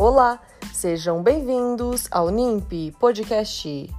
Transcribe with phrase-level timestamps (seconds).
[0.00, 0.40] Olá,
[0.72, 3.90] sejam bem-vindos ao NIMP Podcast.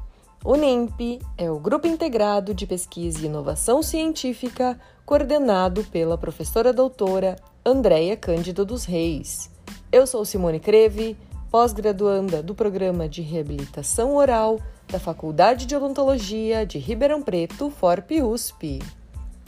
[0.43, 7.35] O NIMP é o Grupo Integrado de Pesquisa e Inovação Científica, coordenado pela professora doutora
[7.63, 9.51] Andréia Cândido dos Reis.
[9.91, 11.15] Eu sou Simone Creve,
[11.51, 18.79] pós-graduanda do Programa de Reabilitação Oral da Faculdade de Odontologia de Ribeirão Preto, FORP-USP.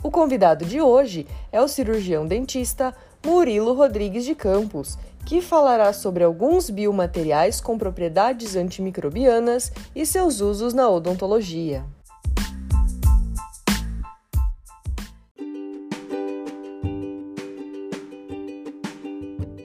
[0.03, 2.93] O convidado de hoje é o cirurgião dentista
[3.25, 10.73] Murilo Rodrigues de Campos, que falará sobre alguns biomateriais com propriedades antimicrobianas e seus usos
[10.73, 11.85] na odontologia.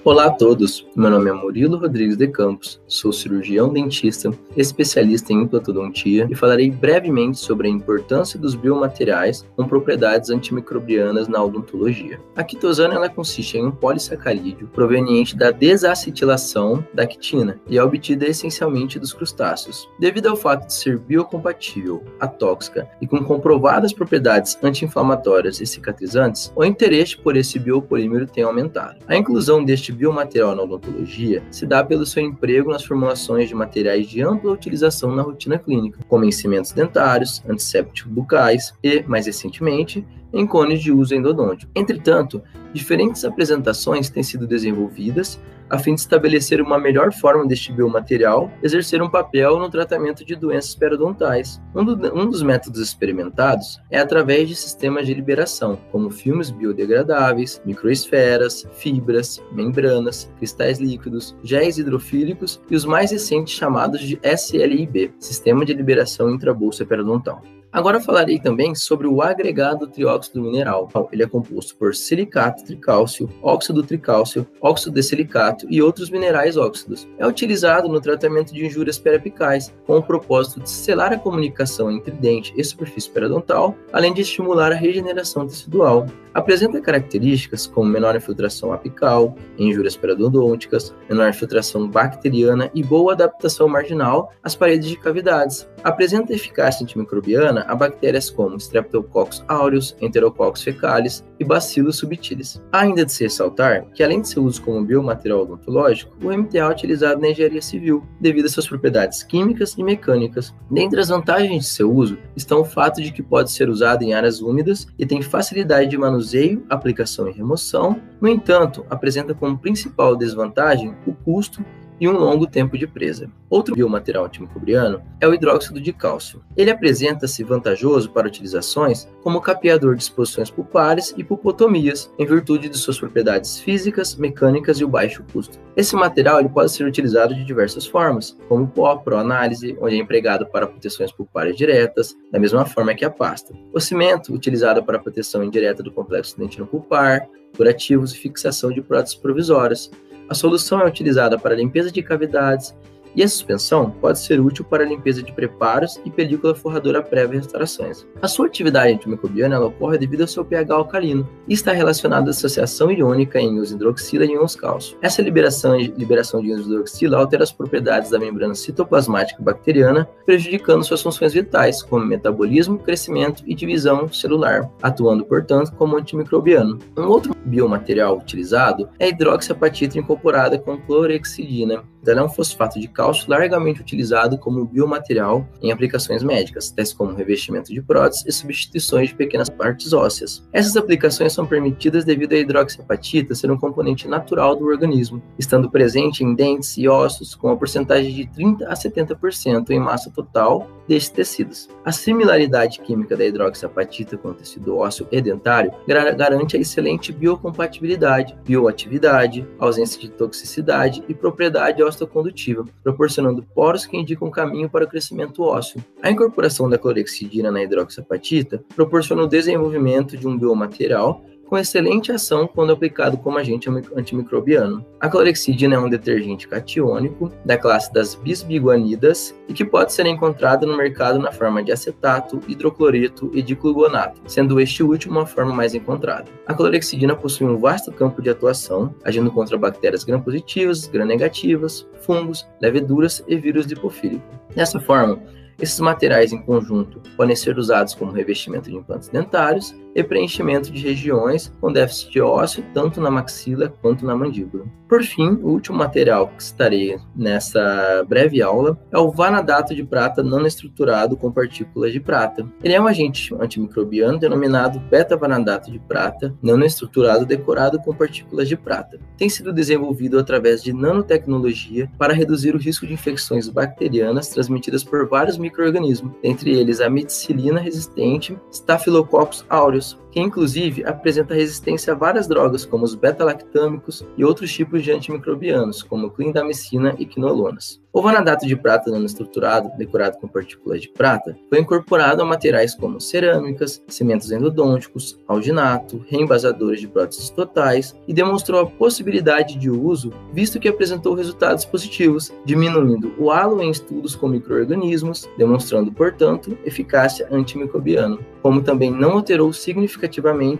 [0.08, 5.42] Olá a todos, meu nome é Murilo Rodrigues de Campos, sou cirurgião dentista, especialista em
[5.42, 12.18] implantodontia e falarei brevemente sobre a importância dos biomateriais com propriedades antimicrobianas na odontologia.
[12.34, 18.24] A quitosana ela consiste em um polissacarídeo proveniente da desacetilação da quitina e é obtida
[18.26, 19.90] essencialmente dos crustáceos.
[20.00, 26.64] Devido ao fato de ser biocompatível, atóxica e com comprovadas propriedades anti-inflamatórias e cicatrizantes, o
[26.64, 28.96] interesse por esse biopolímero tem aumentado.
[29.06, 34.08] A inclusão deste biomaterial na odontologia se dá pelo seu emprego nas formulações de materiais
[34.08, 40.06] de ampla utilização na rotina clínica, como em cimentos dentários, antissépticos bucais e, mais recentemente,
[40.32, 41.70] em cones de uso endodôntico.
[41.74, 42.42] Entretanto,
[42.78, 45.38] diferentes apresentações têm sido desenvolvidas
[45.70, 50.34] a fim de estabelecer uma melhor forma deste biomaterial exercer um papel no tratamento de
[50.34, 51.60] doenças periodontais.
[51.74, 57.60] Um, do, um dos métodos experimentados é através de sistemas de liberação, como filmes biodegradáveis,
[57.64, 65.64] microesferas, fibras, membranas, cristais líquidos, géis hidrofílicos e os mais recentes chamados de SLIB, Sistema
[65.64, 67.42] de Liberação Intrabolsa Periodontal.
[67.70, 70.88] Agora falarei também sobre o agregado trióxido mineral.
[71.12, 77.06] Ele é composto por silicato tricálcio, óxido tricálcio, óxido de silicato e outros minerais óxidos.
[77.18, 82.12] É utilizado no tratamento de injúrias perapicais, com o propósito de selar a comunicação entre
[82.12, 86.06] dente e superfície periodontal, além de estimular a regeneração tecidual.
[86.32, 94.32] Apresenta características como menor infiltração apical, injúrias periodontísticas, menor infiltração bacteriana e boa adaptação marginal
[94.42, 95.68] às paredes de cavidades.
[95.82, 102.60] Apresenta eficácia antimicrobiana a bactérias como Streptococcus aureus, Enterococcus fecalis e Bacillus subtilis.
[102.72, 106.68] Ainda de se ressaltar que, além de seu uso como biomaterial odontológico, o MTA é
[106.68, 110.54] utilizado na engenharia civil, devido às suas propriedades químicas e mecânicas.
[110.70, 114.14] Dentre as vantagens de seu uso estão o fato de que pode ser usado em
[114.14, 118.00] áreas úmidas e tem facilidade de manuseio, aplicação e remoção.
[118.20, 121.64] No entanto, apresenta como principal desvantagem o custo
[122.00, 123.30] e um longo tempo de presa.
[123.50, 126.42] Outro biomaterial antimicrobiano é o hidróxido de cálcio.
[126.56, 132.76] Ele apresenta-se vantajoso para utilizações como capeador de exposições pulpares e pulpotomias, em virtude de
[132.76, 135.58] suas propriedades físicas, mecânicas e o baixo custo.
[135.76, 140.46] Esse material ele pode ser utilizado de diversas formas, como pó, proanálise, onde é empregado
[140.46, 143.54] para proteções pulpares diretas, da mesma forma que a pasta.
[143.72, 147.26] O cimento, utilizado para proteção indireta do complexo dentino pulpar,
[147.56, 149.90] curativos e fixação de próteses provisórias,
[150.28, 152.74] a solução é utilizada para limpeza de cavidades
[153.14, 157.38] e a suspensão pode ser útil para a limpeza de preparos e película forradora prévia
[157.38, 158.06] restaurações.
[158.20, 162.90] A sua atividade antimicrobiana ocorre devido ao seu pH alcalino e está relacionada à associação
[162.90, 164.96] iônica em íons hidroxila e íons cálcio.
[165.00, 171.02] Essa liberação, liberação de íons hidroxila altera as propriedades da membrana citoplasmática bacteriana, prejudicando suas
[171.02, 176.78] funções vitais, como metabolismo, crescimento e divisão celular, atuando, portanto, como antimicrobiano.
[176.96, 181.82] Um outro biomaterial utilizado é a hidroxiapatita incorporada com clorexidina.
[182.06, 187.14] Ela é um fosfato de cálcio largamente utilizado como biomaterial em aplicações médicas, tais como
[187.14, 190.46] revestimento de próteses e substituições de pequenas partes ósseas.
[190.52, 196.24] Essas aplicações são permitidas devido à hidroxiapatita ser um componente natural do organismo, estando presente
[196.24, 201.10] em dentes e ossos com uma porcentagem de 30 a 70% em massa total destes
[201.10, 201.68] tecidos.
[201.84, 208.36] A similaridade química da hidroxiapatita com o tecido ósseo e dentário garante a excelente biocompatibilidade,
[208.44, 215.42] bioatividade, ausência de toxicidade e propriedade osteocondutiva, proporcionando poros que indicam caminho para o crescimento
[215.42, 215.84] ósseo.
[216.02, 222.46] A incorporação da clorexidina na hidroxiapatita proporciona o desenvolvimento de um biomaterial com excelente ação
[222.46, 224.84] quando aplicado como agente antimicrobiano.
[225.00, 230.66] A clorexidina é um detergente catiônico da classe das bisbiguanidas e que pode ser encontrado
[230.66, 235.74] no mercado na forma de acetato, hidrocloreto e diclogonato, sendo este último uma forma mais
[235.74, 236.30] encontrada.
[236.46, 243.24] A clorexidina possui um vasto campo de atuação, agindo contra bactérias gram-positivas, gram-negativas, fungos, leveduras
[243.26, 244.22] e vírus lipofílico.
[244.54, 245.18] Dessa forma,
[245.60, 250.86] esses materiais em conjunto podem ser usados como revestimento de implantes dentários e preenchimento de
[250.86, 254.66] regiões com déficit ósseo, tanto na maxila quanto na mandíbula.
[254.88, 260.22] Por fim, o último material que estarei nessa breve aula é o vanadato de prata
[260.22, 262.46] nanoestruturado com partículas de prata.
[262.64, 268.98] Ele é um agente antimicrobiano denominado beta-vanadato de prata nanoestruturado decorado com partículas de prata.
[269.18, 275.06] Tem sido desenvolvido através de nanotecnologia para reduzir o risco de infecções bacterianas transmitidas por
[275.06, 280.07] vários micro-organismos, entre eles a meticilina resistente, Staphylococcus aureus, Adiós.
[280.18, 285.80] Que inclusive apresenta resistência a várias drogas, como os beta-lactâmicos e outros tipos de antimicrobianos,
[285.80, 287.80] como clindamicina e quinolonas.
[287.92, 293.00] O vanadato de prata nanoestruturado, decorado com partículas de prata, foi incorporado a materiais como
[293.00, 300.60] cerâmicas, cimentos endodônticos, alginato, reembasadores de próteses totais e demonstrou a possibilidade de uso, visto
[300.60, 308.18] que apresentou resultados positivos, diminuindo o halo em estudos com microorganismos, demonstrando, portanto, eficácia antimicrobiana,
[308.42, 310.07] como também não alterou significativamente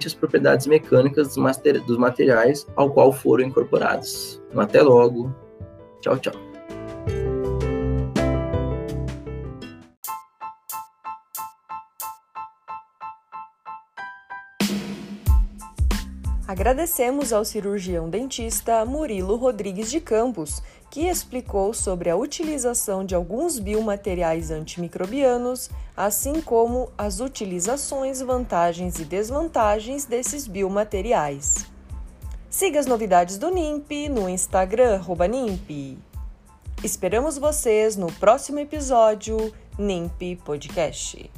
[0.06, 1.29] as propriedades mecânicas
[1.81, 4.43] dos materiais ao qual foram incorporados.
[4.56, 5.35] Até logo.
[6.00, 6.48] Tchau, tchau.
[16.49, 23.59] Agradecemos ao cirurgião dentista Murilo Rodrigues de Campos, que explicou sobre a utilização de alguns
[23.59, 31.67] biomateriais antimicrobianos, assim como as utilizações, vantagens e desvantagens desses biomateriais.
[32.49, 35.99] Siga as novidades do NIMP no Instagram NIMP.
[36.83, 41.31] Esperamos vocês no próximo episódio NIMP Podcast.